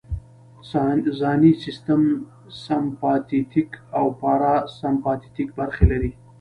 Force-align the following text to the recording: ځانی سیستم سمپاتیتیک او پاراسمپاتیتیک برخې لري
ځانی 1.19 1.51
سیستم 1.63 2.01
سمپاتیتیک 2.63 3.69
او 3.97 4.05
پاراسمپاتیتیک 4.21 5.49
برخې 5.59 5.85
لري 5.91 6.11